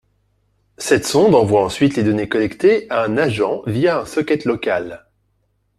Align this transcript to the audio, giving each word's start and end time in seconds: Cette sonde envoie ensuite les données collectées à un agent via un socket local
Cette 0.79 1.05
sonde 1.05 1.35
envoie 1.35 1.63
ensuite 1.63 1.95
les 1.95 2.03
données 2.03 2.27
collectées 2.27 2.87
à 2.89 3.03
un 3.03 3.17
agent 3.17 3.61
via 3.67 3.99
un 3.99 4.05
socket 4.07 4.45
local 4.45 5.05